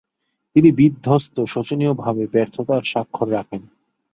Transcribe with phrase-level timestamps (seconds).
[0.55, 3.61] তিনি বিধ্বস্ত, শোচনীয়ভাবে ব্যর্থতার স্বাক্ষর রাখেন।